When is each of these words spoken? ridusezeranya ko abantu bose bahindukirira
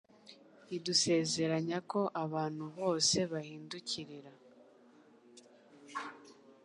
ridusezeranya 0.67 1.77
ko 1.91 2.01
abantu 2.23 2.65
bose 2.77 3.17
bahindukirira 3.31 4.31